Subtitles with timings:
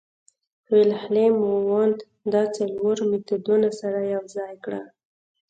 [0.71, 1.35] ویلهیلم
[1.67, 1.99] وونت
[2.33, 4.85] دا څلور مېتودونه سره یوځای کړل